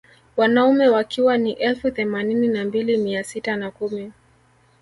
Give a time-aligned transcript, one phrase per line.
[0.37, 4.11] Wanaume wakiwa ni elfu themanini na mbili mia sita na kumi